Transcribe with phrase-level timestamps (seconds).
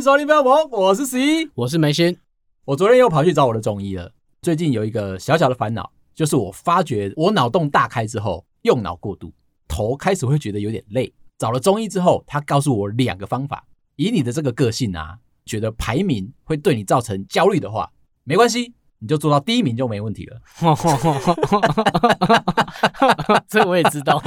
[0.00, 2.16] 迎收听《飞龙》，我是十一，我是梅心。
[2.64, 4.10] 我昨天又跑去找我的中医了。
[4.40, 9.30] 最近有一个小小的烦恼，就是我发觉我脑洞大开之后，用脑过度，
[9.68, 11.12] 头开始会觉得有点累。
[11.36, 13.66] 找了中医之后，他告诉我两个方法。
[13.96, 17.92] 以你的这个个性啊，觉得排名会对你造成焦虑的话，
[18.24, 20.40] 没关系，你就做到第一名就没问题了。
[23.46, 24.18] 这我也知道，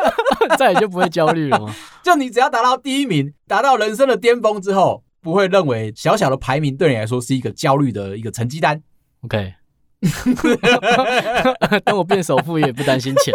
[0.58, 1.74] 再也就不会焦虑了吗？
[2.04, 8.82] 就你只要达到第一名，达到人生的巅峰之后，不会认为小小的排名对你来说是一个焦虑的一个成绩单。
[9.22, 9.54] OK，
[11.82, 13.32] 等我变首富也不担心钱。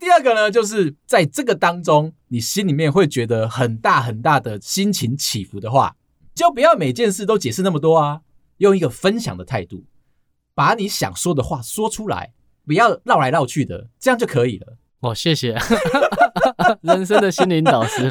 [0.00, 5.96] 第二个呢，就是在这个当中，你心里面会觉得很大很大的心情起伏的话，
[6.34, 8.22] 就不要每件事都解释那么多啊，
[8.56, 9.84] 用一个分享的态度，
[10.54, 12.32] 把你想说的话说出来，
[12.66, 14.78] 不要绕来绕去的，这样就可以了。
[15.04, 15.54] 哦，谢谢，
[16.80, 18.10] 人生的心灵导师，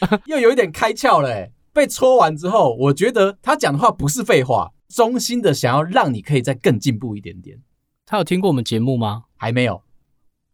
[0.26, 1.52] 又有一点开窍了诶。
[1.72, 7.58] 被戳完之后，我觉得他讲的话不是废话，衷心的想要让你可以再更进步一点点。
[8.06, 9.24] 他有听过我们节目吗？
[9.36, 9.82] 还没有。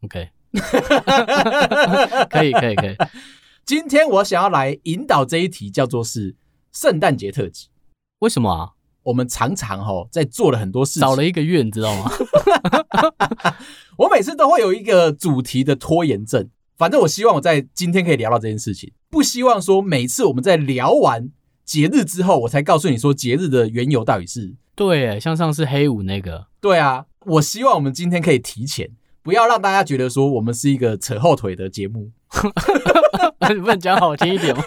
[0.03, 0.31] OK。
[2.29, 2.97] 可以可以可以，
[3.65, 6.37] 今天我想要来引导这一题，叫做是
[6.73, 7.69] 圣诞节特辑。
[8.19, 8.73] 为什么啊？
[9.05, 12.11] 我们常常哈在做了很多事情，少了一个月，你知道吗？
[13.97, 16.51] 我每次都会有一个主题的拖延症。
[16.83, 21.31] 反正我希望我在今天可以聊到这件事情，不希望说每次我们在聊完
[21.65, 24.57] 节日之后，我才告诉你说节日的缘由到底是。
[24.75, 26.49] 对，像上次黑五那个。
[26.61, 28.91] 对啊，我希望我们今天可以提前。
[29.23, 32.11] 不要让大家觉得说我们是一个扯后腿的节目，
[33.49, 34.65] 你不能讲好听一点吗？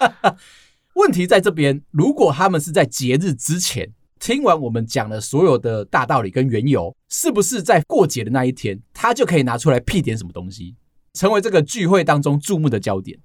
[0.92, 10.76] 问题在这边，如果他们是在节日之前听完我们讲了所有的大道理跟缘由，是不是在过节的那一天，他就可以拿出来屁点什么东西，
[11.14, 13.18] 成为这个聚会当中注目的焦点？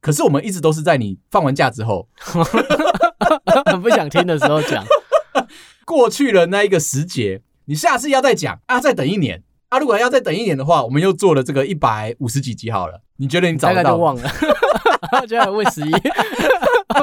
[0.00, 2.08] 可是我们一直都是在你放完假之后，
[3.66, 4.84] 很不想听的时候讲，
[5.84, 9.42] 过去了那一个时节，你下次要再讲啊，再等一年。
[9.68, 13.02] 啊，如果要再等一年的话，我们又做了这个一百五十几集好了。
[13.18, 13.96] 你觉得你找得到？
[13.96, 14.28] 忘了，
[15.22, 15.92] 我就要问十一。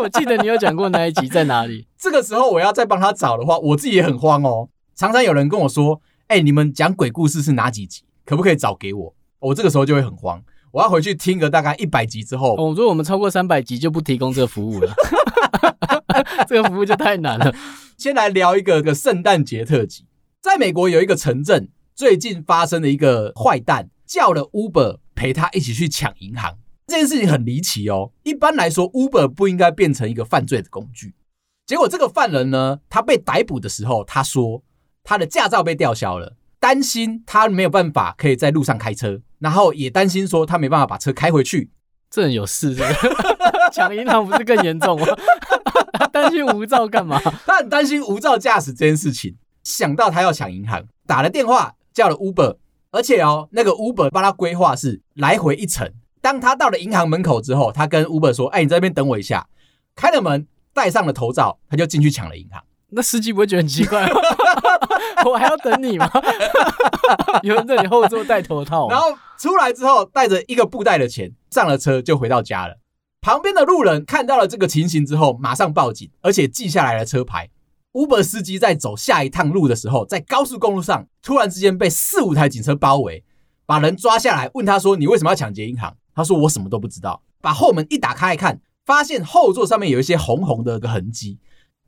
[0.02, 1.88] 我记得你有讲过那一集在哪里？
[1.98, 4.68] 这个时候我要再帮他找的话，我自己也很慌哦。
[4.96, 8.04] 常常有人跟我说：“哎、欸，你们讲鬼故事是哪几集？
[8.26, 12.56] 可不可以找给我？”我这个时候就会很慌，我要回去听个大概一百集之后。
[12.56, 14.94] 我说我们超过三百集就不提供这个服务了，
[16.48, 17.54] 这个服务就太难了。
[17.98, 20.06] 先来聊一个个圣诞节特辑，
[20.42, 21.70] 在美国有一个城镇。
[21.96, 28.12] 最近发生了一个坏蛋叫了 Uber 陪他一起去抢银行，这件事情很离奇哦。
[28.22, 31.16] 一般来说，Uber 不应该变成一个犯罪的工具。
[31.66, 34.64] 结果这个犯人呢，他被逮捕的时候，他说
[35.04, 41.72] 他的驾照被吊销了，担心他没有办法可以在路上开车，然后也担心说他没办法把车开回去。
[42.10, 42.96] 这人有事是不是？
[43.74, 45.08] 抢银行不是更严重吗？
[46.12, 47.20] 担心无照干嘛？
[47.46, 51.74] 他很担心无照驾驶这件事情，想到他要抢银行，打了电话。
[51.94, 52.56] 叫了 Uber，
[52.92, 55.92] 而且哦，那个 Uber 帮他规划是来回一程。
[56.22, 59.48] 当他到了银行门口之后，他跟 Uber 说：“哎，你在这边等我一下。”
[59.98, 62.62] 开了门，戴上了头罩，他就进去抢了银行。
[62.90, 64.22] 那司机不会觉得很奇怪吗？
[65.30, 66.10] 我还要等你吗？
[67.44, 69.08] 有人在你后座戴头套，然后
[69.38, 72.78] 出来之后带着一个布袋的钱上了车，就回到家了。
[73.22, 77.50] 旁边的路人看到了这个情形之后，马上报警，而且记下来了车牌。
[77.94, 83.24] Uber 司机在走下一趟路的时候，在高速公路上突然之间被四五台警车包围，
[83.66, 91.40] 把人抓下来，问他说：“你为什么要抢劫银行？”他说：“我什么都不知道。”把后门一打开一看，发现后座上面有一些红红的个痕迹，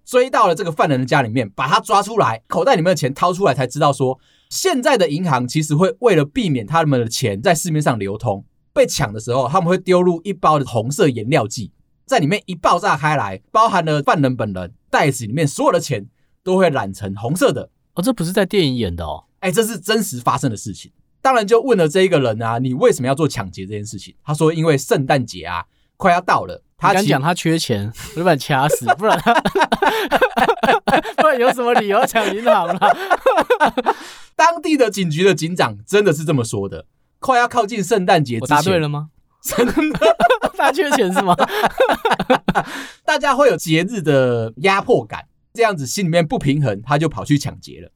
[0.10, 8.44] 追到了这个犯人的家里面，把他抓出来，口袋里面的钱掏出来，才知道说，现在的银行其实会为了避免他们的钱在市面上流通，
[8.74, 11.72] 被抢的时候他们会丢入一包的红色颜料剂。
[12.08, 16.08] 在里面一爆炸开来，包含了犯人本人，袋子里面所有的钱
[16.44, 17.70] 都会染成红色的。
[17.94, 20.92] 哦，这不是在电影演的哦，哎，这是真实发生的事情。
[21.22, 24.16] 当然就问了这一个人啊，你为什么要做抢劫这件事情？
[24.24, 25.64] 他说，因为圣诞节啊
[25.98, 29.34] 快要到了，他敢讲他缺钱， 我就把你掐死，不然他
[31.18, 32.98] 不然有什么理由要抢银行了？
[34.36, 36.86] 当地的警局的警长真的是这么说的。
[37.20, 39.10] 快要靠近圣诞节之前，我答对了吗？
[39.42, 40.00] 真的，
[40.58, 41.36] 他缺钱是吗？
[43.04, 47.92] 大家会有节日的压迫感，这样子心里面不平衡，他就跑去抢劫了。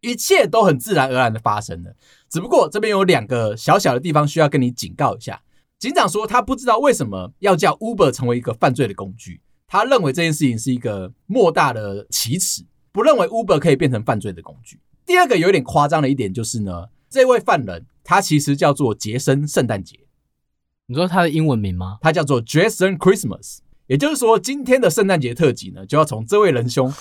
[0.00, 1.94] 一切都很自然而然的发生了，
[2.28, 5.40] 只不过这边有两个小小的地方需要跟你警告一下。
[5.82, 14.78] 警长说他不知道为什么要叫 Uber 成为一个犯罪的工具，他认为这件事情是一个莫大的奇耻，不认为 Uber 可以变成犯罪的工具。
[15.04, 19.98] 第二个有点夸张的一点就是呢，这位犯人他其实叫做杰森圣诞节。
[20.86, 21.98] 你说他的英文名吗？
[22.00, 23.58] 他叫做 Jason Christmas。
[23.88, 26.94] 也就是说，今天的圣诞节特辑呢，就要从这位仁兄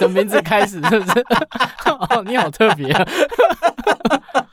[0.00, 1.20] 的 名字开始，是不是？
[2.10, 3.04] 哦，你好特别啊！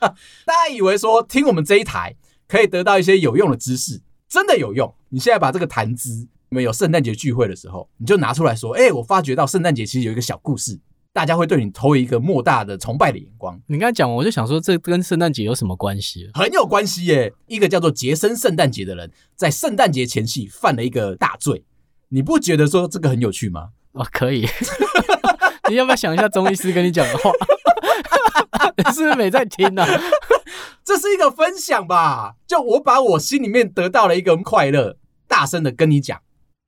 [0.45, 2.15] 大家以为说听我们这一台
[2.51, 4.93] 可以得到一些有用的知识，真的有用。
[5.07, 10.77] 你现在把这个谈资，你们有圣诞节聚会的时候，你就拿出来说：“哎，我发觉到圣诞节其实有一个小故事。”
[11.13, 13.57] 大家会对你投一个莫大的崇拜的眼光。
[13.67, 16.29] 你刚才讲，我就想说，这跟圣诞节有什么关系？
[16.33, 17.31] 很有关系耶！
[17.47, 21.63] 一个叫做杰森圣诞节的人，在圣诞节前夕犯了一个大罪。
[22.09, 23.69] 你不觉得说这个很有趣吗？
[23.93, 24.45] 哦，可以。
[25.69, 27.31] 你要不要想一下中医师跟你讲的话？
[28.75, 30.01] 你是不是没在听呢、啊？
[30.93, 36.21] 这是一个分享吧，就我把我心里面得到了一个快乐，大声的跟你讲。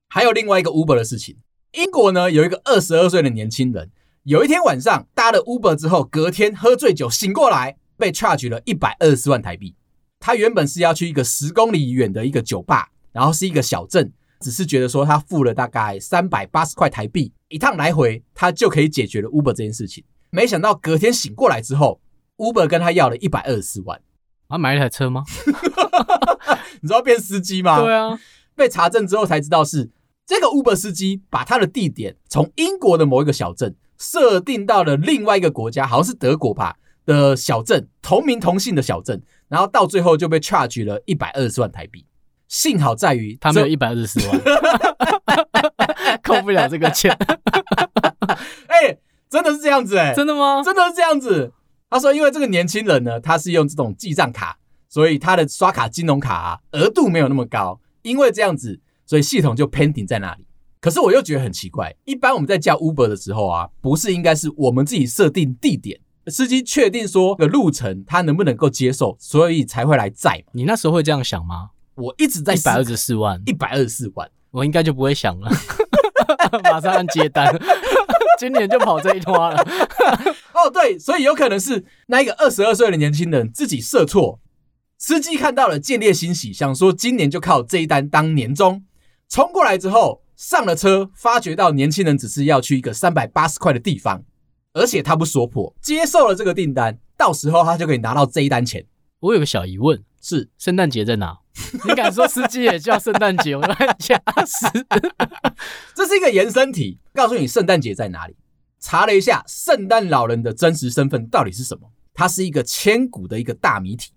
[0.08, 1.36] 还有另外一个 Uber 的事情，
[1.74, 3.92] 英国呢有一个二十二岁的年轻人。
[4.24, 9.76] 有一天晚上搭了 Uber 之后，隔天喝醉酒醒过来，被 charge 了一百二十万台币。
[10.22, 14.10] 他原本是要去一个十公里远的一个酒吧，然后是一个小镇，
[14.40, 20.02] 只是觉得说他付了大概三百八十块台币一趟来回，他就可以解决了 Uber 这件事情。
[20.30, 22.00] 没想到隔天醒过来之后
[22.38, 24.00] ，Uber 跟他要了一百二十万。
[24.54, 25.24] 啊，买一台车吗？
[26.82, 27.82] 你知道变司机吗？
[27.82, 28.20] 对啊，
[28.56, 29.90] 被查证之后才知道是
[30.26, 33.76] 这个 Uber 司机把他的地点从英国的某一个小镇。
[34.00, 42.06] 设定到了另外一个国家，好像是德国吧的小镇，同名同姓的小镇，然后到最后就被 charge 了一百二十万台币。
[42.50, 44.42] 幸好在于他没有一百二十四万，
[46.22, 47.16] 扣不了这个钱。
[48.68, 49.00] 哎、欸，
[49.30, 50.62] 真的是这样子哎、欸，真的吗？
[50.66, 51.54] 真的是这样子。
[51.94, 54.58] 他说，因为这个年轻人呢，他是用这种记账卡，
[54.90, 60.48] 所以他的刷卡金融卡啊，额度没有那么高，因为这样子，所以系统就 pending 在那里。
[60.82, 70.44] 可是我又觉得很奇怪，一般我们在叫 Uber 的时候啊，不是应该是我们自己设定地点，司机确定说个路程他能不能够接受，所以才会来载。
[70.52, 71.70] 你那时候会这样想吗？
[71.94, 75.52] 我一直在一百二十四万，一百二十四万，我应该就不会想了，
[76.64, 77.56] 马上按接单，
[78.40, 79.56] 今年就跑这一趟了。
[80.54, 84.40] 哦，对，所以有可能是那一个二十二岁的年轻人自己设错，
[84.98, 88.84] 司机看到了见猎心喜，想说今年就靠这一单当年终，
[89.30, 90.22] 冲过来之后。
[90.36, 94.24] 上了车，发觉到年轻人只是要去一个三百八十块的地方，
[94.74, 98.84] 而且他不说破，接受了这个订单，到时候他就可以拿到这一单钱。
[99.20, 101.38] 我有个小疑问，是圣诞节在哪？
[101.86, 103.56] 你敢说司机也叫圣诞节？
[103.56, 104.68] 我乱加死。
[105.96, 108.36] 这是一个延伸题，告诉你圣诞节在哪里。
[108.80, 111.92] 查了一下，圣诞老人的真实身份到底是什么？
[112.14, 114.12] 他是一个千古的一个大谜题。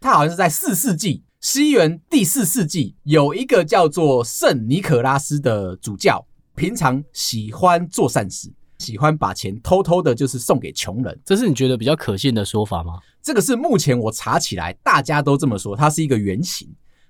[0.00, 1.24] 他好像是在四世纪。
[1.40, 11.18] 西元第四世纪，有一个叫做圣尼可拉斯的主教，平常喜欢做善事，喜欢把钱偷偷的，就是送给穷人。
[11.24, 12.98] 这是你觉得比较可信的说法吗？
[13.22, 16.68] 这个是目前我查起来大家都这么说，它是一个原型，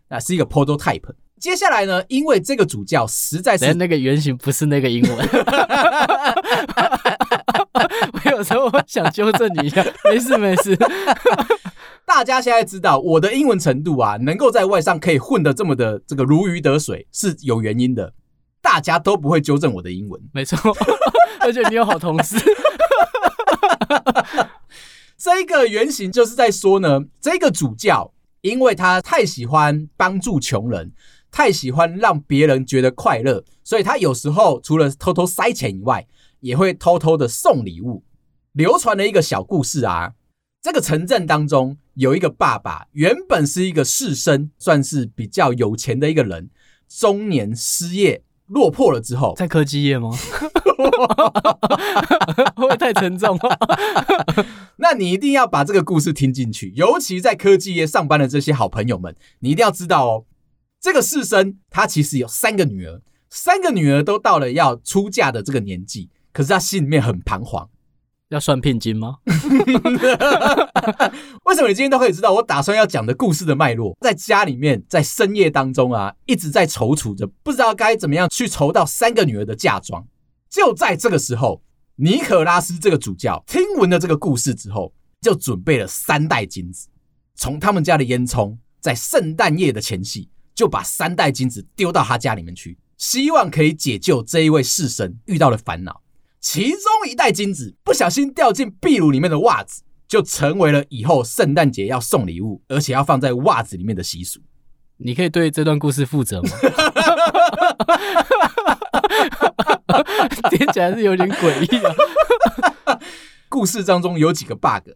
[0.09, 1.13] 那是一个 prototype。
[1.39, 5.19] 接下来呢，因为这个主教实在是那个原型不是那个英文，
[8.13, 10.75] 我有时候想纠正你一下，没事没事。
[12.07, 18.15] 大家现在知道我的英文程度啊，能够在外商可以混得这么的这个如鱼得水是有原因的。
[18.63, 20.59] 大家都不会纠正我的英文，没错，
[21.47, 22.37] 而且你有好同事。
[25.17, 30.93] 这个原型就是在说呢，这个主教因为他太喜欢帮助穷人，
[31.31, 36.09] 太喜欢让别人觉得快乐，所以他有时候除了偷偷塞钱以外，
[36.41, 38.03] 也会偷偷的送礼物。
[38.53, 40.15] 流传了一个小故事啊。
[40.61, 46.51] 这个城镇当中有一个爸爸，原本是一个士绅，算是比较有钱的一个人。
[46.89, 50.11] 中年失业落魄了之后，在科技业吗？
[52.57, 53.59] 会太沉重了？
[54.77, 60.25] 那你一定要把这个故事听进去，尤其在科技业上班的这些好朋友们，你一定要知道哦。
[60.81, 63.01] 这个士绅他其实有三个女儿，
[63.31, 67.69] 三个女儿都到了要出嫁的这个年纪，可是他心里面很彷徨。
[68.29, 69.19] 要算聘金吗？
[71.45, 73.97] 为什么你今天都可以知道我打算要讲的故事的脉络？
[74.01, 80.05] 在家里面，在深夜当中啊，一直在踌躇着，不知道该怎么样去筹到三个女儿的嫁妆。
[80.51, 81.63] 就在这个时候，
[81.97, 86.89] 尼可拉斯这个主教听闻了这个故事之后，就准备了三袋金子，
[87.37, 96.03] 从他们家的烟囱，在圣诞夜的前夕，就把三袋金子丢到他家里面去，希望可以解救这一位士绅遇到的烦恼。
[96.49, 104.39] 其中一袋金子不小心掉进壁炉里面的袜子，就成为了以后圣诞节要送礼物，而且要放在袜子里面的习俗。
[104.99, 106.49] 你可以对这段故事负责吗？
[110.49, 111.93] 听起来是有点诡异啊。
[113.49, 114.91] 故事当中有几个 bug，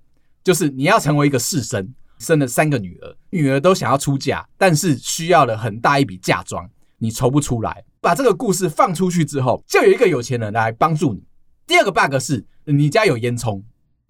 [0.44, 1.88] 就是你要成为一个士绅，
[2.20, 7.82] 生了三个女儿，女儿都想要出嫁，但是需要了很大一笔嫁妆，你筹不出来。
[8.00, 11.24] 把这个故事放出去之后，就有一个有钱人来帮助你。
[11.70, 13.62] 第二个 bug 是你家有烟囱，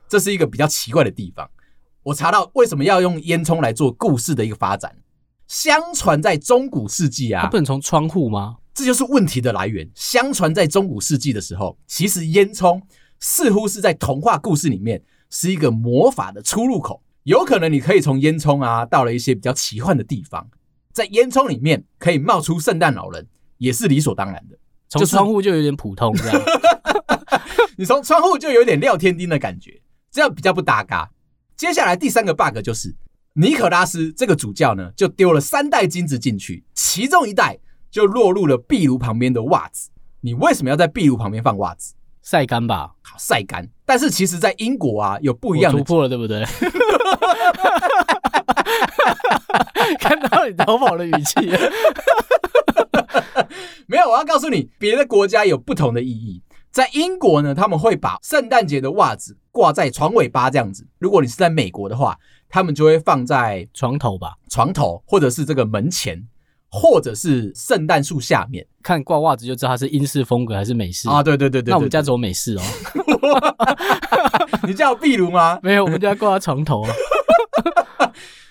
[0.09, 1.47] 这是一个比较奇怪的地方。
[2.05, 4.97] 我查到为什么要用烟囱来做故事的一个发展。
[5.47, 8.57] 相传在中古世纪啊，不能从窗户吗？
[8.73, 9.87] 这就是问题的来源。
[9.95, 12.81] 相传在中古世纪的时候，其实烟囱
[13.19, 17.03] 似乎是在童话故事里面是一个魔法的出入口。
[17.25, 20.49] 有可能你可以从烟囱啊，到了一些比较奇幻的地方，
[20.95, 23.27] 在烟囱里面可以冒出圣诞老人，
[23.59, 24.57] 也是理所当然的。
[24.89, 26.43] 从窗户就有点普通，这样。
[27.81, 29.81] 你从窗户就有点廖天丁的感觉，
[30.13, 31.11] 这样比较不搭嘎。
[31.57, 32.95] 接下来第三个 bug 就是
[33.33, 37.59] 尼可拉斯这个主教呢，就丢了三袋金子进去，其中一袋
[37.91, 39.89] 就落入了壁炉旁边的袜子。
[40.21, 41.95] 你为什么要在壁炉旁边放袜子？
[42.21, 43.67] 晒干吧，好晒干。
[43.87, 46.45] 但是其实，在英国啊，有不一样的突破了，对不对？
[49.99, 51.41] 看到你逃跑的语气，
[53.89, 54.11] 没有。
[54.11, 56.43] 我要告诉你，别的国家有不同的意义。
[56.71, 60.87] 在英国呢，他们会把圣诞节的袜子挂在床尾巴这样子。
[60.99, 62.17] 如果你是在美国的话，
[62.49, 66.27] 他们就会放在床头吧，床头或者是这个门前。
[66.73, 71.21] 或者是圣诞树下面，看挂袜子就知道它是英式风格还是美式啊？
[71.21, 72.63] 对对对对，那我们家走美式哦。
[74.63, 75.59] 你家有壁炉吗？
[75.65, 76.93] 没有，我们家挂在床头啊。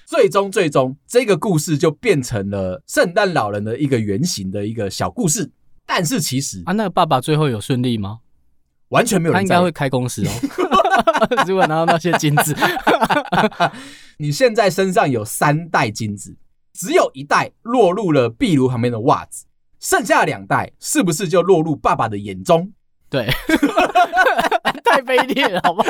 [0.05, 5.49] 最终，最终，这个故事就变成了圣诞老人的一个原型的一个小故事。
[5.91, 8.19] 但是其实啊，那个爸爸最后有顺利吗？
[8.89, 10.31] 完全没有人，他应该会开公司哦。
[11.47, 12.55] 如果拿到那些金子，
[14.17, 16.37] 你现在身上有三袋金子。
[16.71, 19.45] 只有一袋落入了壁炉旁边的袜子，
[19.79, 22.71] 剩下两袋是不是就落入爸爸的眼中？
[23.09, 23.25] 对，
[24.85, 25.89] 太卑劣了，好不好？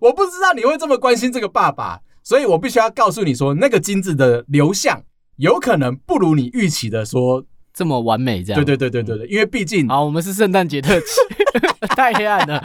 [0.00, 5.02] 我不知道你会这么关心这个爸爸，所以我必须要告诉你说，那个金子的流向
[5.36, 7.44] 有可能不如你预期的说
[7.80, 8.44] 这么完美。
[8.44, 11.06] 这样，对对对对对对，因为毕竟啊，我们是圣诞节特辑，
[11.96, 12.62] 太黑暗了。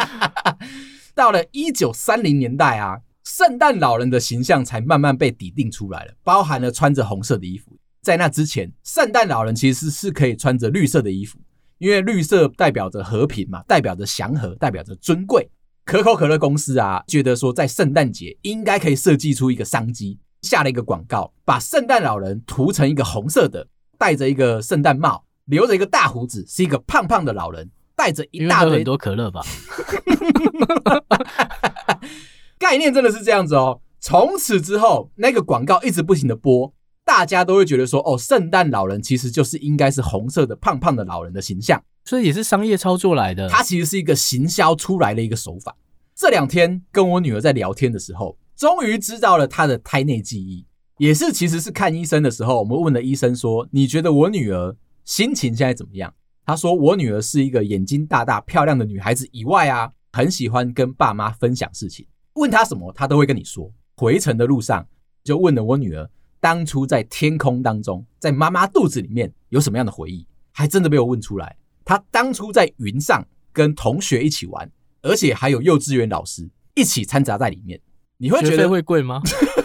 [1.15, 2.97] 到了一九三零年代啊。
[3.23, 7.75] 圣诞老人的形象才慢慢被拟定出来了，包含了穿着红色的衣服。
[8.03, 11.39] 在那之前，圣诞老人其实是可以穿着绿色的衣服，
[11.79, 15.49] 因为绿色代表着和平嘛，代表着祥和，代表着尊贵。
[15.85, 29.41] 可口可乐公司啊，觉得说在圣诞节应该可以设计出一个商机，下了一个广告，把圣诞老人涂成一个红色的，戴着一个圣诞帽，留着一个大胡子，是一个胖胖的老人，带着一大堆很多可乐吧。
[32.57, 33.81] 概念真的是这样子哦。
[33.99, 36.71] 从此之后，那个广告一直不停的播，
[37.03, 43.49] 大家都会觉得说，哦，圣诞老人其实就是应该是红色的胖胖的老人的形象，所以也是商业操作来的。
[43.49, 45.75] 它其实是一个行销出来的一个手法。
[46.15, 50.65] 这两天跟我女儿在聊天的时候，终于知道了她的胎内记忆，
[50.97, 56.13] 也是其实是看医生的时候，我们问了医生说，你觉得我女儿心情现在怎么样？
[56.45, 62.05] 他说，我女儿是一个眼睛大大漂亮的女孩子，以外啊，很喜欢跟爸妈分享事情。
[62.35, 63.71] 问他什么，他都会跟你说。
[63.97, 64.87] 回程的路上，
[65.23, 66.09] 就问了我女儿，
[66.39, 71.57] 当初在天空当中，在妈妈肚子里面有什么样的回忆，还真的被我问出来。
[71.83, 74.71] 她当初在云上跟同学一起玩，
[75.01, 77.81] 而且还有幼稚园老师一起掺杂在里面。
[78.17, 79.21] 你会觉得会贵吗？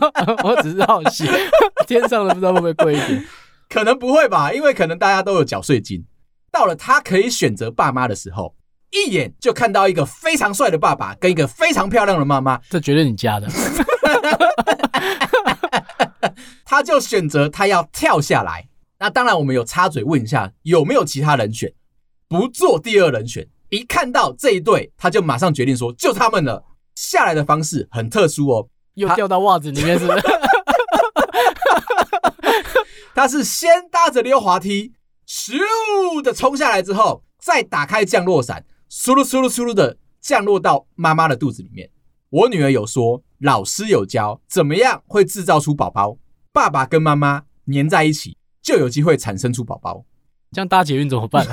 [0.44, 1.28] 我只是好奇，
[1.86, 3.24] 天上的不知道会不会贵一点？
[3.68, 6.04] 可能不会吧，因为可能大家都有缴税金。
[6.50, 8.54] 到了他可以选择爸妈的时候。
[8.90, 13.46] 一眼就看到一个非常帅的爸爸跟一个非常漂亮的妈妈，这绝对你家的。
[16.64, 18.66] 他就选择他要跳下来。
[18.98, 21.70] 那当然，我们有插嘴问一下有没有其他人选，
[22.28, 23.46] 不做第二人选。
[23.68, 26.64] 一看到这一对，他就马上决定说就他们了。
[26.94, 28.66] 下来的方式很特殊哦，
[28.98, 30.20] 又掉到袜子里面是不是？
[33.14, 34.92] 他是先搭着溜滑梯，
[35.26, 38.64] 咻的冲下来之后，再打开降落伞。
[38.90, 41.90] 嗖噜嗖噜嗖噜的降落到妈妈的肚子里面。
[42.30, 46.16] 我女儿有说，老师有教怎么样会制造出宝宝，
[46.52, 50.04] 爸爸跟妈妈粘在一起就有机会产生出宝宝。
[50.52, 51.44] 这样搭捷运怎么办？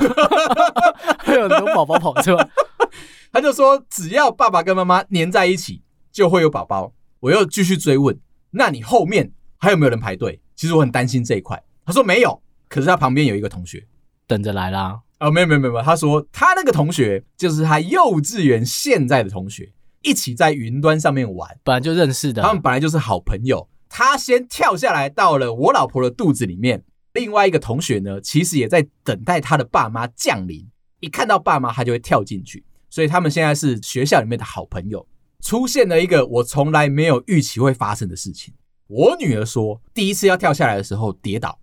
[1.25, 2.49] 会有很多宝宝跑出来。
[3.33, 6.93] 他就说，只要爸爸跟妈妈粘在一起，就会有宝宝。
[7.19, 8.17] 我又继续追问，
[8.51, 10.39] 那你后面还有没有人排队？
[10.55, 11.61] 其实我很担心这一块。
[11.85, 13.85] 他说没有，可是他旁边有一个同学
[14.27, 14.99] 等着来啦。
[15.19, 23.67] 哦，没有没有没有，他说他那个同学就是他幼稚园现在的同学，一起在云端上面玩，本来就认识的，他们本来就是好朋友。
[23.87, 30.67] 他先跳下来到了我老婆的肚子里面，另外一个同学呢，其实也在等待他的爸妈降临，
[30.99, 35.07] 一看到爸妈他就会跳进去，所以他们现在是学校里面的好朋友。
[35.45, 38.51] 出现了一个我从来没有预期会发生的事情。
[38.87, 41.59] 我女儿说，第一次要跳下来的时候跌倒，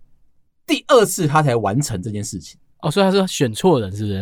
[0.65, 2.57] 第二次她才完成这件事情。
[2.79, 4.21] 哦，所以她是选错人，是不是？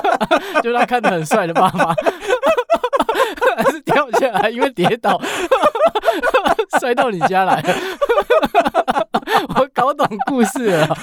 [0.64, 1.94] 就她看着很帅的爸爸，
[3.56, 5.20] 还是掉下来，因为跌倒，
[6.80, 7.74] 摔到你家来了。
[9.48, 10.96] 我搞懂故事了。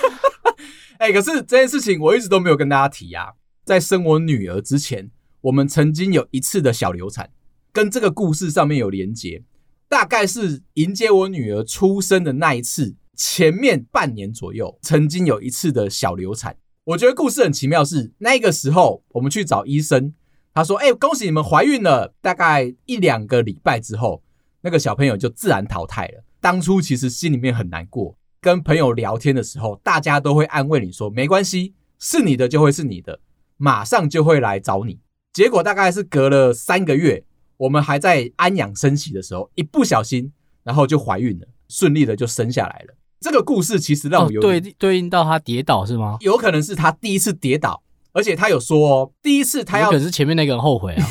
[0.98, 3.34] 哎、欸，可是这件事情我一直都没有跟大家提啊。
[3.64, 7.30] 在生我女儿之前，我们曾经有一次的小流产，
[7.72, 9.44] 跟这个故事上面有连结。
[9.88, 16.56] 大概是迎接我女儿出生的那一次前面半年左右，曾经有一次的小流产。
[16.86, 20.14] 我觉得故事很奇妙是，那个时候我们去找医生，
[20.54, 24.24] 他说：“哎、恭喜你们怀孕了。”大概一两个礼拜之后，
[24.62, 26.24] 那个小朋友就自然淘汰了。
[26.40, 33.20] 当初其实心里面很难过，跟朋友聊天的时候，大家都会安慰你说：“没关系，是你的就会是你的，
[33.58, 35.00] 马上就会来找你。”
[35.32, 37.24] 结果大概是隔了三个月，
[37.62, 42.96] 我们还在安养生息的时候，一不小心，然后就怀孕了，顺利的就生下来了。
[43.20, 46.18] 这个故事其实让我有、哦、对对应到他跌倒是吗？
[46.22, 51.06] 有可能是他第一次跌倒，而且他有说、哦，第一次他要，可是前面那个人后悔啊，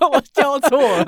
[0.10, 1.06] 我教错了。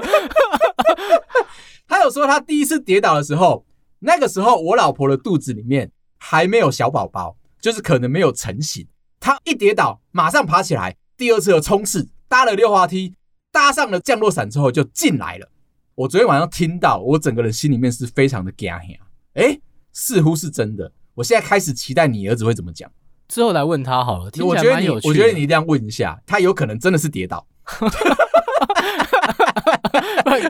[1.89, 3.65] 他有说他第一次跌倒的时候，
[4.01, 8.87] 那个时候我老婆的肚子里面还没有小宝宝，就是可能没有成型。
[9.19, 13.15] 他一跌倒，马上爬起来，第二次的冲刺，搭了溜滑梯，
[13.53, 15.49] 搭上了降落伞之后就进来了。
[15.95, 18.81] 我昨天晚上听到，我整个人心里面是非常的惊吓。
[19.35, 19.57] 哎，
[19.93, 20.91] 似乎是真的。
[21.15, 22.91] 我现在开始期待你儿子会怎么讲。
[23.29, 24.33] 之后来问他好了。
[24.41, 27.47] 我觉得你，我觉得你一定要问一下，他有可能真的是跌倒。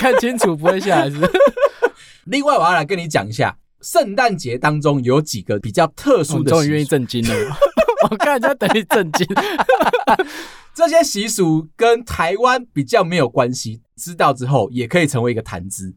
[0.01, 1.31] 看清楚不会下来是是？
[2.25, 6.51] 另外，我要来跟你讲一下，圣诞节当中有几个比较特殊的。
[6.51, 7.59] 终于愿意震惊了。
[8.11, 9.27] 我看人家等你震惊。
[10.75, 15.95] 这些习俗跟台湾比较没有关系，知道之后也可以成为一个谈资。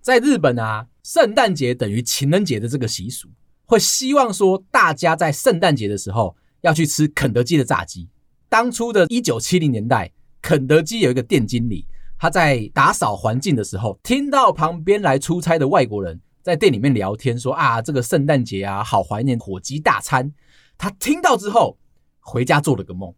[0.00, 3.28] 在日本啊，圣诞节等于情人节的这个习俗，
[3.64, 8.08] 会希望说大家在圣诞节的时候要去吃肯德基的炸鸡。
[8.48, 10.10] 当初的一九七零年代，
[10.42, 11.86] 肯德基有一个店经理，
[12.18, 20.32] 他在打扫环境的时候，听到旁边来出差的外国人在店里面聊天，说啊，这个圣诞节啊，好怀念火鸡大餐。
[20.78, 21.76] 他听到之后，
[22.20, 23.12] 回家做了个梦。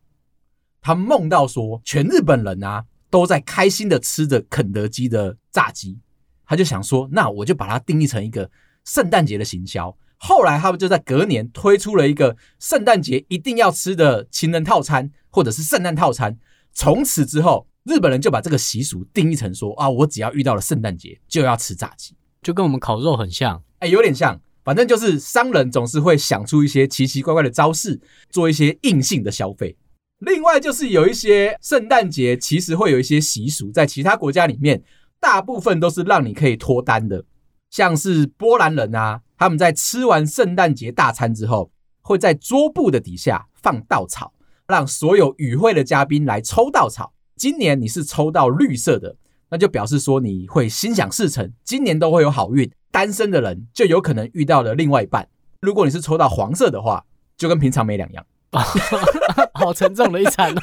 [0.80, 5.98] 他梦到说，全日本人啊都在开心的吃着肯德基的炸鸡，
[6.46, 8.50] 他就想说，那我就把它定义成一个
[8.86, 9.94] 圣诞节的行销。
[10.16, 16.38] 后来他们就在隔年推出了一个圣诞节一定要吃的情人套餐，或者是圣诞套餐。
[16.72, 24.40] 从此之后，日本人就把这个习俗定义成说啊，我只要遇到了圣诞节就要吃炸鸡，就跟我们烤肉很像，哎，有点像。
[24.64, 29.76] 反正就是商人总是会想出一些奇奇怪怪的招式，做一些硬性的消费。
[30.18, 34.82] 另外就是有一些圣诞节，其实会有一些习俗，在其他国家里面，
[35.18, 37.24] 大部分都是让你可以脱单的。
[37.70, 41.70] 像是波兰人啊，他们在吃完圣诞节大餐之后，
[42.02, 44.32] 会在桌布的底下放稻草，
[44.66, 47.14] 让所有与会的嘉宾来抽稻草。
[47.36, 49.16] 今年你是抽到绿色的，
[49.50, 52.70] 那就表示说你会心想事成，今年都会有好运。
[52.92, 55.28] 单身的人就有可能遇到了另外一半。
[55.60, 57.04] 如果你是抽到黄色的话，
[57.36, 58.26] 就跟平常没两样。
[59.54, 60.60] 好沉重的一餐哦。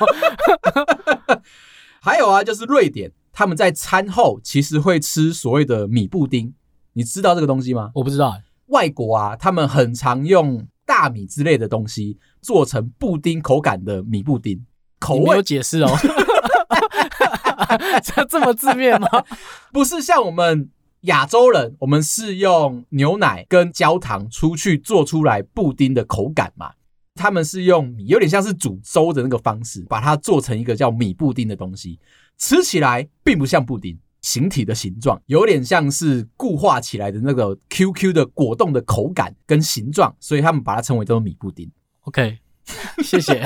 [2.01, 6.53] 还有啊，就是瑞典，他们在餐后其实会吃所谓的米布丁，
[6.93, 7.91] 你知道这个东西吗？
[7.95, 8.35] 我不知道。
[8.67, 14.65] 外国啊，他们很常用大米之类的东西做成布丁口感的米布丁，
[14.99, 15.89] 口味有解释哦。
[18.03, 19.07] 这这么字面吗？
[19.73, 20.69] 不是像我们
[21.01, 26.71] 亚洲人，我们是用牛奶跟焦糖出去做出来布丁的口感嘛。
[27.15, 31.99] 他们是用米，有点像是煮粥的那个方式，把它做成一个叫米布丁的东西，
[32.37, 41.67] 吃起来并不像布丁，形体的形状有点像是固化起来的那个 QQ 的果冻的口感跟形状，所以他们把它称为叫做米布丁。
[42.01, 42.37] OK，
[43.03, 43.43] 谢谢，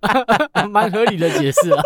[0.70, 1.82] 蛮合理的解释啊。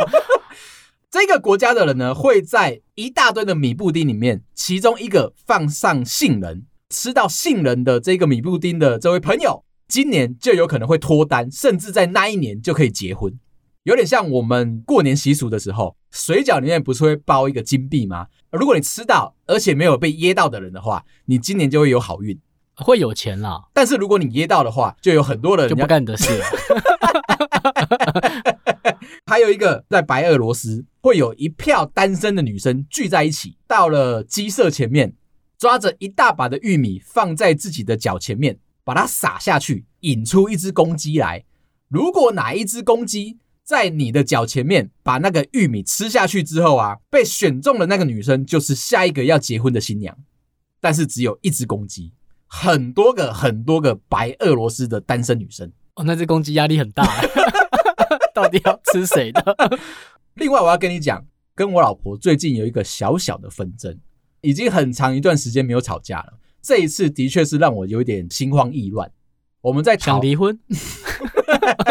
[1.18, 9.64] 这个国家的人呢，会在一大堆的米布丁里面，其中一个放上杏仁，吃到杏仁的这个米布丁的这位朋友。
[9.88, 13.32] 今年就有可能会脱单，甚至在那一年就可以结婚，
[13.84, 18.26] 有点像我们过年习俗的时候，水饺里面不是会包一个金币吗？
[18.52, 22.38] 如果你吃到，而且没有被噎到的人的话，你今年就会有好运，
[22.74, 23.64] 会有钱啦。
[23.72, 26.44] 但是如果你噎到的话，就有很多人就不干你的事了。
[29.26, 35.14] 还有一个，在白俄罗斯会有一票单身的女生聚在一起，到了鸡舍前面，
[35.56, 38.58] 抓着一大把的玉米放在自己的脚前面。
[38.82, 41.44] 把它撒下去，引出一只公鸡来。
[41.88, 50.16] 如果哪一只公鸡在你的脚前面把那个玉米吃下去之后啊，被选中的那个女生就是下一个要结婚的新娘。
[50.80, 52.12] 但是只有一只公鸡，
[52.48, 55.70] 很多个很多个白俄罗斯的单身女生。
[55.94, 57.04] 哦，那只公鸡压力很大，
[58.34, 59.56] 到底要吃谁的？
[60.36, 63.98] 另外，我要跟你讲，跟我老婆最近有一个小小的纷争，
[64.42, 66.34] 已经很长一段时间没有吵架了。
[66.62, 69.10] 这一次的确是让我有一点心慌意乱。
[69.62, 70.58] 我们在想离婚，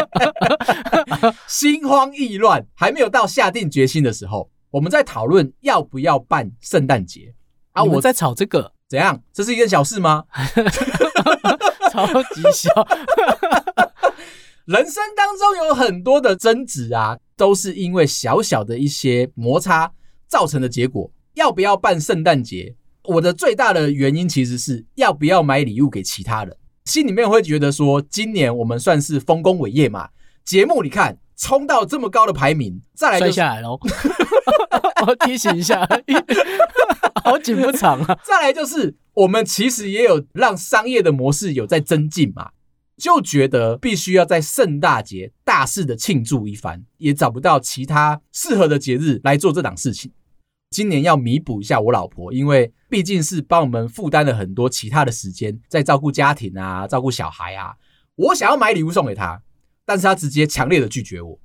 [1.47, 4.49] 心慌意乱，还没有到下定决心的时候。
[4.69, 7.33] 我们在讨论要不要办圣诞节
[7.71, 7.83] 啊？
[7.83, 9.23] 我在吵这个，怎样？
[9.33, 10.25] 这是一件小事吗？
[11.91, 12.69] 超级小。
[14.65, 19.91] 人生当中有很多的争执啊，都是因为小小的一些摩擦
[20.27, 21.11] 造成的结果。
[21.35, 22.75] 要不要办圣诞节？
[23.03, 26.57] 我的最大的原因其实是要不要买礼物给其他人。
[26.85, 30.09] 心里面会觉得说，今年我们算是丰功伟业嘛。
[30.43, 33.79] 节目你看，冲到这么高的排名，再来就摔下来喽。
[35.05, 35.87] 我提醒一下，
[37.23, 38.17] 好景不长啊。
[38.25, 42.49] 再来就是，我们其实也有让商业的模式有在增进嘛，
[42.97, 50.11] 就觉得必须要在圣诞节大肆的庆祝一番，也找不到其他适合的节日来做这档事情。
[50.71, 57.73] 今年要弥补一下我老婆，因为毕竟是帮我们负担了很多其他的时间，在照顾家庭啊，照顾小孩啊。
[58.15, 59.41] 我想要买礼物送给她，
[59.85, 61.37] 但是她直接强烈的拒绝我。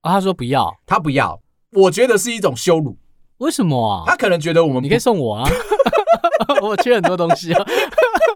[0.00, 1.40] 啊，她说不要，她不要，
[1.72, 2.98] 我觉得是一种羞辱。
[3.38, 4.04] 为什么啊？
[4.06, 5.48] 她可能觉得我们，你可以送我啊，
[6.62, 7.64] 我缺很多东西啊。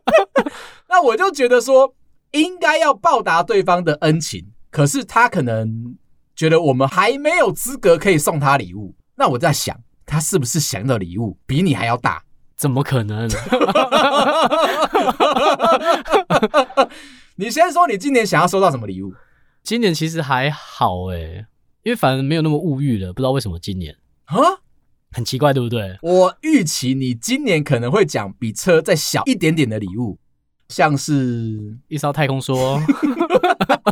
[0.89, 1.95] 那我就觉得说，
[2.33, 5.97] 应该要报答对方的恩情，可是他可能
[6.35, 8.95] 觉得我们还没有资格可以送他礼物。
[9.17, 9.77] 那我在想。
[10.11, 12.23] 他是不是想要的礼物比你还要大？
[12.57, 13.29] 怎么可能？
[17.37, 19.13] 你先说，你今年想要收到什么礼物？
[19.63, 21.45] 今年其实还好诶，
[21.83, 23.13] 因为反正没有那么物欲了。
[23.13, 24.35] 不知道为什么今年啊，
[25.13, 25.99] 很奇怪，对不对？
[26.01, 30.19] 我预期你今年可能会讲比车再小一点点的礼物，
[30.69, 32.79] 像是一艘太空梭，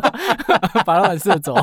[0.85, 1.55] 把他们射走，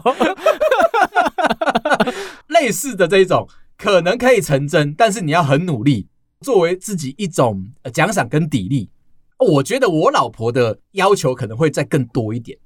[2.48, 3.48] 类似的这一种。
[3.76, 6.06] 可能可以成真，但是你要很努力，
[6.40, 8.88] 作为自己一种奖赏跟砥砺。
[9.36, 12.56] 我觉得我老婆的要求可能会再更多一点，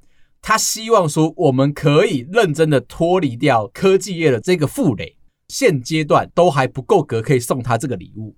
[0.43, 5.17] 她希望说我们可以认真的脱离掉科技业的这个负累，
[5.49, 8.37] 现阶段都还不够格可以送她这个礼物，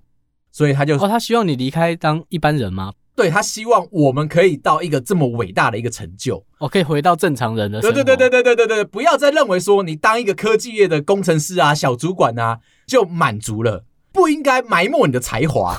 [0.52, 2.92] 所以她就说，哦，她希望你离开当一般人吗？
[3.20, 7.78] 对，他希望我们可以到一个这么伟大的一个成就，我可以回到正常人的。
[7.78, 15.76] 对对对对对对对对，不要再认为说你当一个科技业的工程师啊、小主管啊就满足了，不应该埋没你的才华。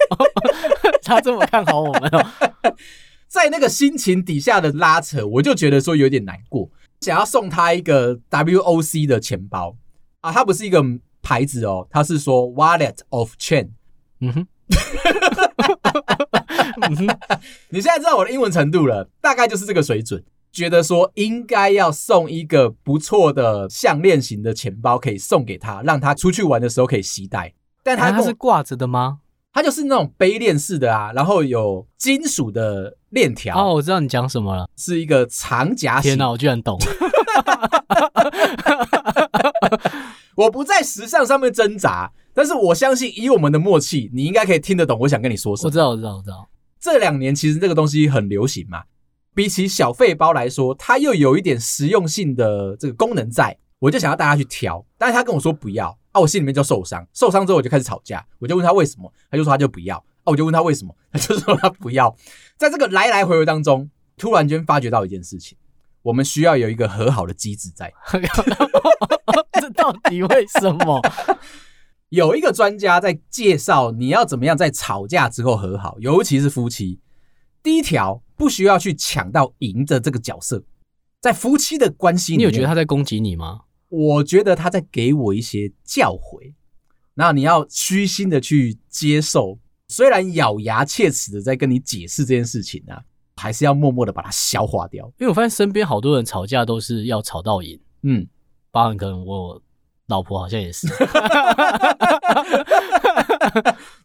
[1.02, 2.26] 他这么看好我们哦，
[3.26, 6.68] 在那个心情底下的拉扯，我就觉得说有点难过。
[7.00, 9.74] 想要送他一个 WOC 的钱包
[10.20, 10.84] 啊，它不是一个
[11.22, 13.70] 牌子哦，它是说 Wallet of Chain。
[14.20, 14.46] 嗯哼。
[17.70, 20.22] 你现在知道我的英文程度了，大概就是这个水准。
[20.52, 27.54] 觉得说应该要送一个不错的项链型的钱包，可以送给他，让他出去玩的时候可以携带。
[27.84, 29.20] 但他它是挂着的吗？
[29.52, 33.56] 它就是那种背链式的啊，然后有金属的链条。
[33.56, 36.10] 哦，我知道你讲什么了，是一个长夹型。
[36.10, 36.78] 天哪，我居然懂！
[40.36, 42.10] 我不在时尚上面挣扎。
[42.32, 45.68] 但是我相信，以我们的默契，你应该可以听得懂我想跟你说什么。
[45.68, 46.48] 我知道，我知道，我知道。
[46.80, 48.82] 这两年其实这个东西很流行嘛，
[49.34, 54.84] 比起小费包来说，它又有一点实用性的这个功能在，我就想要大家去挑。
[54.96, 62.16] 但是他跟我说不要啊，我心里面就受伤，受伤之后我就开始吵架，我就问他为什么，他就说他就不要啊，我就问他为什么，他就说他不要。
[62.56, 65.58] 在这个来来回回当中，突然间发觉到一件事情，
[66.02, 67.92] 我们需要有一个和好的机制在。
[69.60, 71.02] 这到底为什么？
[72.10, 76.98] 有一个专家在介绍你要怎么样在吵架之后和好，尤其是夫妻。
[77.62, 80.64] 第一条，不需要去抢到赢的这个角色，
[81.20, 83.60] 在夫妻的关系里面，你有觉得他在攻击你吗？
[83.88, 86.52] 我觉得他在给我一些教诲，
[87.14, 93.00] 那你要虚心的去接受，虽然咬牙切齿的在跟你解释这件事情啊，
[93.36, 95.06] 还是要默默的把它消化掉。
[95.18, 98.26] 因为我发现身边好多人吵架都是要吵到赢，嗯，
[98.72, 99.62] 包含可能我。
[100.10, 100.86] 老婆好像也是，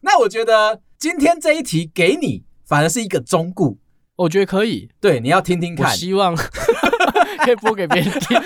[0.00, 3.76] 那我觉得今天这一题给你反而是一个忠告，
[4.16, 4.88] 我觉得可以。
[5.00, 6.34] 对，你要听听看，希望
[7.44, 8.40] 可以播给别人听。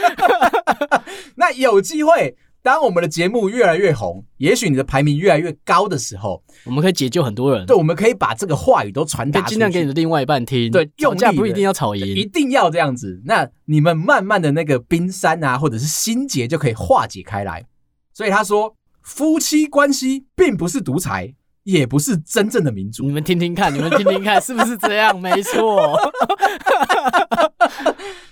[1.36, 7.64] 那有机会当我们的节目越来越红，也许你的排名越来越高的时候，我们可以解救很多人。
[7.64, 10.70] 对，我们可以把这个话语都传达，尽量给你的另外一半听。
[10.70, 13.22] 对，吵架不一定要吵赢，一定要这样子。
[13.24, 17.64] 那你们慢慢的那个冰山啊，或者是心结就可以化解开来。
[18.12, 23.04] 所以他说，夫妻关系并不是独裁，也不是真正的民主。
[23.04, 25.18] 你们听听看，你们听听看， 是不是这样？
[25.18, 25.98] 没错。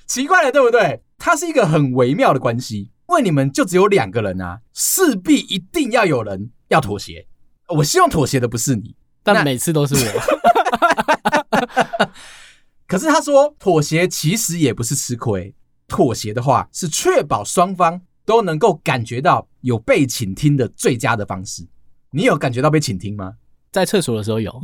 [0.06, 1.00] 奇怪了，对不对？
[1.16, 2.90] 它是一个很微妙的关系。
[3.08, 7.26] 因为你们就只有两个人啊，势必一定要有人要妥协。
[7.68, 10.02] 我希望妥协的不是你，但每次都是我。
[12.86, 15.54] 可是他说，妥协其实也不是吃亏，
[15.86, 21.66] 妥协的话是确保双方都能够感觉到有被倾听的最佳的方式。
[22.10, 23.32] 你有感觉到被倾听吗？
[23.72, 24.54] 在厕所的时候有。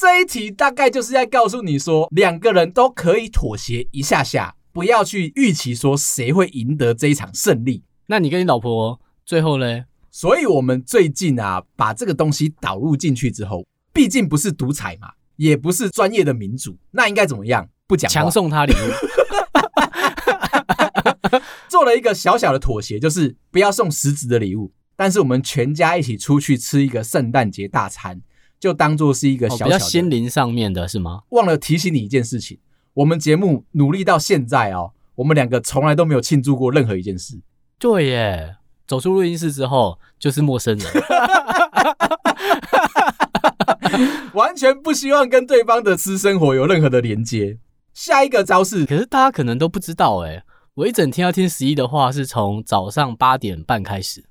[0.00, 7.82] 这一题大概就是在告诉你说，两个人都可以妥协一下下，不要去预期说谁会赢得这一场胜利。
[8.06, 9.86] 那你跟你老婆最后呢？
[10.12, 17.68] 所以我们最近啊，把这个东西导入进去之后，毕竟不是独裁嘛，也不是专业的民主，那应该怎么样？
[17.88, 18.76] 不讲，强送他礼物，
[21.68, 28.20] 做了一个小小的妥协，就是不要送实质的礼物，但是我们全家一起出去吃一个圣诞节大餐。
[28.60, 31.22] 就当做是一个小小的、哦、比较心灵上面的是吗？
[31.30, 32.58] 忘了提醒你一件事情，
[32.94, 37.40] 我们节目努力到现在哦，我们两个从来都没有庆祝过任何一件事。
[37.78, 40.92] 对耶，走出录音室之后就是陌生人，
[44.34, 47.58] 完全不希望跟对方的私生活有任何的连接。
[47.94, 50.42] 下一个招式，可是大家可能都不知道哎，
[50.74, 54.24] 我一整天要听十一的话，是从早上八点半开始，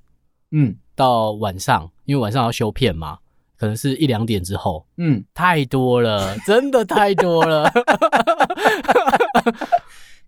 [0.50, 3.18] 嗯，到晚上，因为晚上要修片嘛。
[3.58, 7.70] 可能是一两点之后，嗯，太多了， 真的太多了。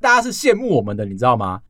[0.00, 1.60] 大家是羡慕我们的，你知道吗？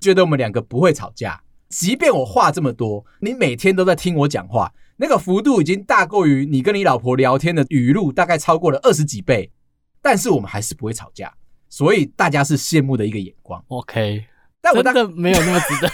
[0.00, 9.52] 觉得我们两个不会吵架，即便我话这么多，你每天都在听我讲话，那个幅度已经大过于你跟你老婆聊天的语录，大概超过了二十几倍，
[10.00, 11.34] 但是我们还是不会吵架，
[11.68, 13.62] 所以大家是羡慕的一个眼光。
[13.68, 14.24] OK，
[14.62, 15.90] 但我真的没有那么值得，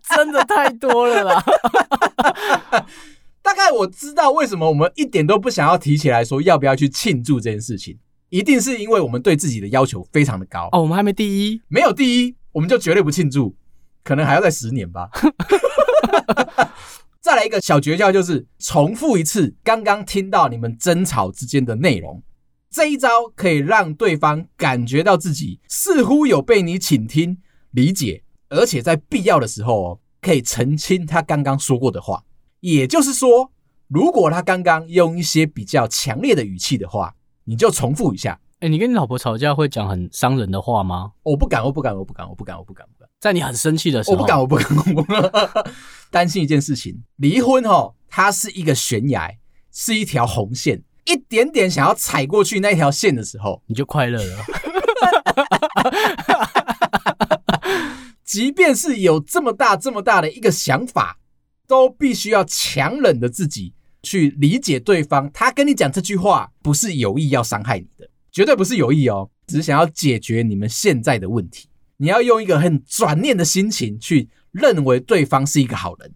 [0.16, 1.44] 真的太多了啦。
[3.48, 10.82] 大概我知道为什么我们一点都不想要提起来说要不要去庆祝这件事情，一定是因为我们对自己的要求非常的高哦。
[10.82, 13.56] 我们还没第一，没有第一，我们就绝对不庆祝，
[14.04, 15.08] 可能还要再十年吧。
[17.22, 22.22] 再来一个小诀窍，就是重复一次刚刚听到你们争吵之间的内容，
[22.70, 27.38] 这一招可以让对方感觉到自己似乎有被你倾听、
[27.70, 32.22] 理解，而且在必要的时候哦，可以澄清他刚刚说过的话。
[32.60, 33.52] 也就是说，
[33.88, 38.40] 如果他刚刚用一些比较强烈的语气的话，你就重复一下。
[38.60, 41.12] 哎、欸，你跟你老婆吵架会讲很伤人的话吗？
[41.22, 43.08] 我不敢，我不敢，我不敢，我不敢，我不敢，不敢。
[43.20, 45.30] 在你很生气的时候，我不敢，我不敢，我不敢。
[46.10, 49.30] 担心一件事情，离婚哦，它是一个悬崖，
[49.72, 54.44] 是一条红线，一点点想要踩过去那条线的时候，你就快乐了。
[58.24, 61.18] 即便是有这么大、这么大的一个想法。
[61.68, 71.68] 都必须要强忍的自己去理解对方，他跟你讲这句话不是有意要伤害你的，绝对不是有意哦，只是想要解决你们现在的问题。
[71.98, 76.14] 你要用一个很转念的心情去认为对方是一个好人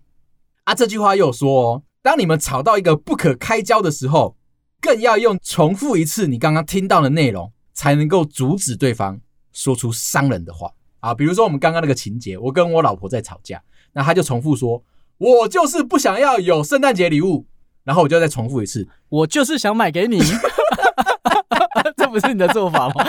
[0.64, 0.74] 啊。
[0.74, 4.36] 这句话又说哦，当你们吵到一个不可开交的时候，
[4.80, 9.20] 更要用重复一次你刚刚听到的内容，才能够阻止对方
[9.52, 11.12] 说出伤人的话啊。
[11.12, 13.62] 比如说我们刚刚那个情节，我跟我老婆在吵架，
[13.92, 14.82] 那他就重复说。
[15.22, 17.46] 我就是不想要有圣诞节礼物，
[17.84, 20.18] 然后我就再重复一次，我就是想买给你，
[21.96, 23.06] 这不是你的做法吗？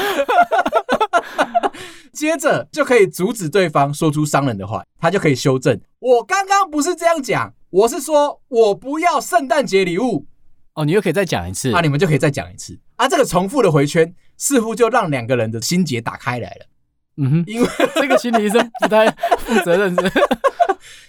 [2.13, 5.81] 接着就可以阻止对方说出伤人的话，他就可以修正。
[5.97, 10.27] 我刚刚不是这样讲，我是说我不要圣诞节礼物。
[10.75, 12.79] 哦，你又可以再讲一次，那、啊、你们就可以再讲一次。
[12.97, 16.65] 啊，这个重复的回圈似乎就让两个人的心结打开来了。
[17.17, 19.95] 嗯哼，因为这个心理医生不太负责任。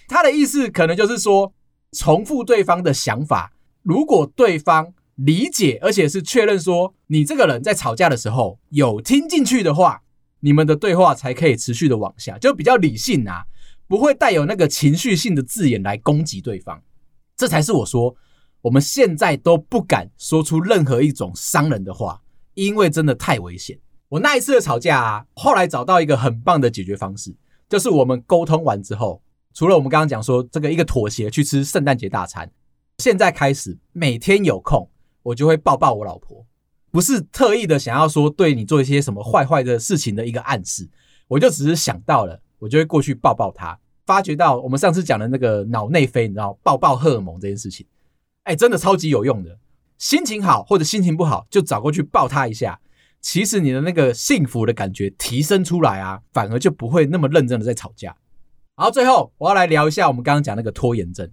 [0.07, 1.53] 他的意思可能就是说，
[1.91, 10.01] 重复对方的想法，如果对方理解，而且是确认说你这个人在吵架的时候有听进去的话，
[10.41, 13.45] 你们的对话才可以持续的往下，就比较理性啊，
[13.87, 16.83] 不会带有那个情绪性的字眼来攻击对方。
[17.37, 18.15] 这才是我说，
[18.61, 22.21] 我们现在都不敢说出任何一种伤人的话，
[22.53, 23.79] 因为真的太危险。
[24.09, 27.35] 我那一次的吵架啊，后来找到一个很棒的解决方式，
[27.69, 29.21] 就是我们沟通完之后。
[29.55, 32.51] 除了我们刚刚讲说这个一个妥协去吃圣诞节大餐，
[32.97, 34.85] 现在开始每天有空
[35.23, 36.45] 我就会抱抱我老婆，
[36.91, 40.89] 不是特意的想要说对你做一些什么坏坏的事情的一个暗示，
[41.29, 47.87] 我就只是想到了，我就会过去抱抱她，发觉到我们上次讲的那个脑内啡，你知道抱抱荷尔蒙这件事情，
[48.43, 49.57] 哎，真的超级有用的。
[49.97, 52.77] 心情好或者心情不好，就找过去抱他一下，
[53.21, 58.13] 其实你的那个幸福的感觉提升出来啊，反而就不会那么认真的在吵架。
[58.75, 61.31] 然后最后我要来聊一下我们刚刚讲那个拖延症，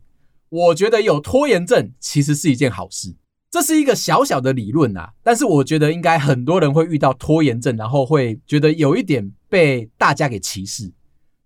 [0.48, 3.16] 我觉得有拖延症其实是一件好事。
[3.50, 10.90] 这是一个小小的理论啊，但是我觉得应该很多人会遇到拖延症，然后会觉得有一点被大家给歧视。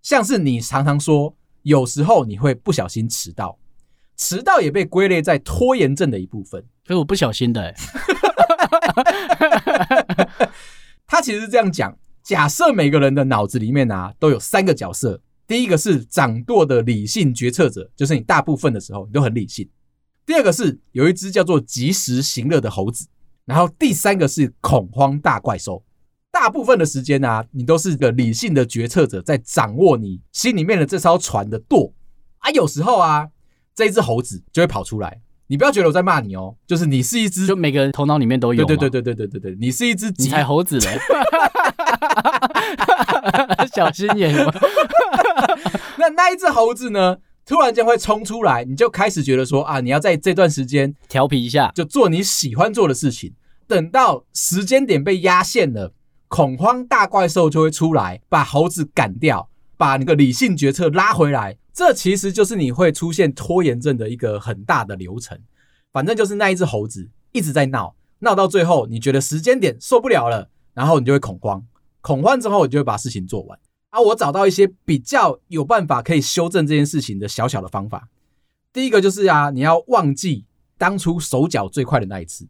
[0.03, 3.59] 像是你常常说，有时候你会不小心迟到，
[4.17, 6.63] 迟到也被归类在拖延症的一部分。
[6.87, 7.75] 可是我不小心的欸。
[11.09, 19.69] 他其实是这样讲：假设每个人的脑子里面啊都有三个角色，第一个是掌舵的理性决策者，就是你大部分的时候你都很理性。
[20.25, 23.07] 第二个是有一只叫做及时行乐的猴子，
[23.45, 25.85] 然后第三个是恐慌大怪兽。
[26.33, 31.95] 大部分的时间啊，你都是个理性的决策者，在掌握你心里面的这艘船的舵
[32.39, 32.51] 啊。
[32.51, 33.29] 有时候啊，
[33.75, 35.23] 这一只猴子就会跑出来。
[35.47, 38.65] 你不要觉得我在骂你哦，就是你是一只，就每个人头脑里面都有。
[38.65, 40.99] 对对对对对对对对，你是一只，你才猴子嘞，
[43.73, 44.35] 小心眼。
[46.17, 47.19] 那那一只猴子呢？
[47.45, 53.33] 突然间会冲出来，你就开始觉得说啊，你要在这段时间调皮一下，就做你喜欢做的事情。
[53.69, 55.95] 等到时间点被压线了，
[56.27, 61.57] 恐慌大怪兽就会出来，把猴子赶掉，把那个理性决策拉回来。
[61.73, 65.39] 这其实就是你会出现拖延症的一个很大的流程。
[65.93, 71.65] 反正就是那一只猴子一直在闹，闹到最后你觉得时间点受不了了，然后你就会恐慌，
[72.01, 73.57] 恐慌之后你就会把事情做完。
[73.97, 78.11] 啊，我找到一些比较有办法可以修正这件事情的小小的方法。
[78.71, 80.45] 第一个就是啊，你要忘记
[80.77, 82.47] 当初手脚最快的那一次。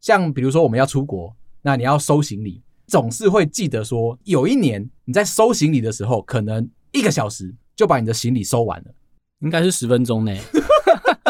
[0.00, 8.86] 像比如说我们要出国，那你要收行李，总是会记得说，有一年你在收行李的时候，可能一个小时就把你的行李收完了，
[9.40, 10.40] 应该是十分钟内。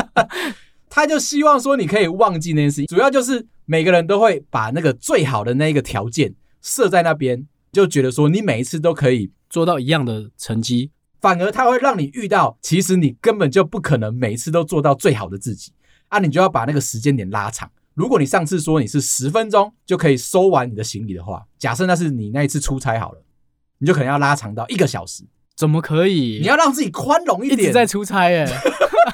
[0.89, 9.33] 他就希望说你可以忘记那件事情，主要就是每个人都会把那个最好的那一个条件设在那边，就觉得说你每一次都可以。
[9.49, 15.73] 做到一样的成绩，反而它会让你遇到，其实你根本就不可能每一次都做到最好的自己
[16.09, 16.19] 啊！
[16.19, 17.71] 你就要把那个时间点拉长。
[17.95, 23.23] 如果你上次说你是十分钟就可以收完你的行李的话，假设那是你那一次出差好了，
[23.79, 25.25] 你就可能要拉长到一个小时。
[25.57, 26.39] 怎么可以？
[26.41, 27.61] 你要让自己宽容一点。
[27.61, 28.47] 一直在出差哎，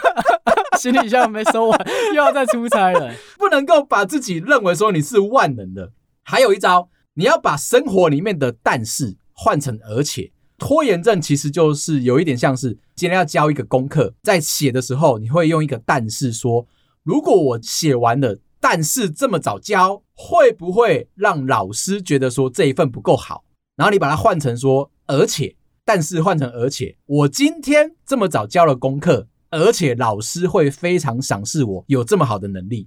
[0.80, 5.92] 行李箱没收完，又要再出差了，不能够把自己认为说你是万能的。
[6.24, 9.16] 还有一招，你要把生活里面的但是。
[9.42, 16.64] 换成而且，拖延症其实就是有一点像是今天要交一个功课，在写的时候你会用一个但是说，
[17.02, 23.42] 如果我写完了，但是这么早交，会不会让老师觉得说这一份不够好？
[23.74, 32.86] 然后你把它换成说而且，但是换成而且，我今天这么早交了功课，而且老师会非常赏识我有这么好的能力。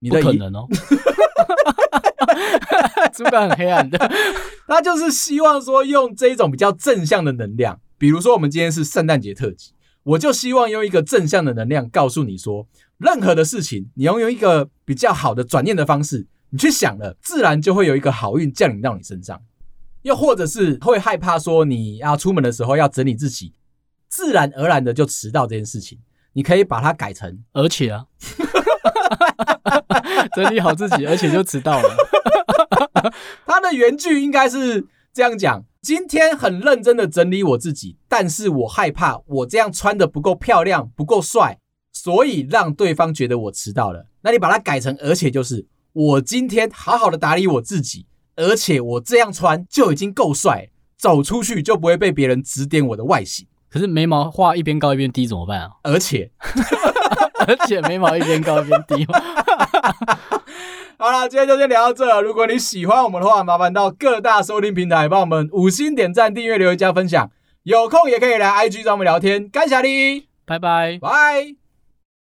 [0.00, 0.66] 你的不可能哦。
[3.12, 3.98] 主管很黑暗的，
[4.66, 12.66] 他就是希望说用这一种比较正向的能量，比如说我们今天是圣诞节特辑，我就希望用一个正向的能量告诉你说，
[12.98, 19.40] 任何的事情你要用一个比较好的转念的方式，你去想了，自然就会有一个好运降临到你身上。
[20.02, 23.54] 又或者是会害怕说你要出门的时候要整理自己，
[24.08, 25.98] 自然而然的就迟到这件事情，
[26.34, 28.04] 你可以把它改成而且啊。
[30.34, 31.96] 整理好自己，而且就迟到了。
[33.46, 41.58] 他的原句应该是这样讲：今天很认真的整理我自己，但是我害怕我这样穿的不够漂亮、不够帅，
[41.92, 44.06] 所以让对方觉得我迟到了。
[44.22, 53.46] 那你把它改成，而且就是我今天好好的打理我自己，而且我这样穿就已经够帅，走出去就不会被别人指点我的外形。
[53.68, 55.70] 可是眉毛画一边高一边低怎么办啊？
[55.82, 56.30] 而且。
[57.46, 59.06] 而且眉毛一边高一边低。
[60.96, 62.20] 好了，今天就先聊到这。
[62.22, 67.30] 如果你喜欢我们的话，麻烦到各大收听平台帮我们五星点赞、订阅、留言、加分享。
[67.64, 69.48] 有空也可以来 IG 找我们聊天。
[69.48, 71.63] 感谢你，拜拜，拜。